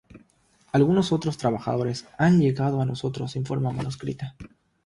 Algunos 0.71 1.11
otros 1.11 1.37
trabajos 1.37 2.05
han 2.17 2.39
llegado 2.39 2.81
a 2.81 2.87
nosotros 2.87 3.35
en 3.35 3.45
forma 3.45 3.71
manuscrita. 3.71 4.35